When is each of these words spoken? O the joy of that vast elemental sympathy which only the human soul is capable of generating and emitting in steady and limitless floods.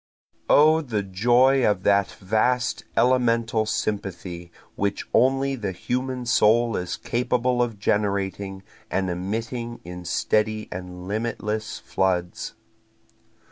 O 0.49 0.81
the 0.81 1.03
joy 1.03 1.63
of 1.63 1.83
that 1.83 2.09
vast 2.13 2.85
elemental 2.97 3.67
sympathy 3.67 4.51
which 4.75 5.07
only 5.13 5.53
the 5.55 5.73
human 5.73 6.25
soul 6.25 6.75
is 6.75 6.97
capable 6.97 7.61
of 7.61 7.77
generating 7.77 8.63
and 8.89 9.11
emitting 9.11 9.79
in 9.85 10.03
steady 10.05 10.67
and 10.71 11.07
limitless 11.07 11.77
floods. 11.77 12.55